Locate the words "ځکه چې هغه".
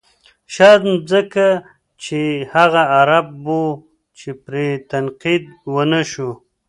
1.11-2.81